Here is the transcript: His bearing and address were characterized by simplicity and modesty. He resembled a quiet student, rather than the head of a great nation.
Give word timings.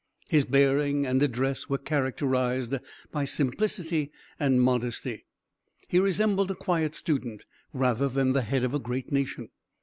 His 0.29 0.45
bearing 0.45 1.05
and 1.05 1.21
address 1.21 1.69
were 1.69 1.77
characterized 1.77 2.73
by 3.11 3.23
simplicity 3.25 4.11
and 4.39 4.59
modesty. 4.59 5.27
He 5.89 5.99
resembled 5.99 6.49
a 6.49 6.55
quiet 6.55 6.95
student, 6.95 7.45
rather 7.71 8.09
than 8.09 8.33
the 8.33 8.41
head 8.41 8.63
of 8.63 8.73
a 8.73 8.79
great 8.79 9.11
nation. 9.11 9.49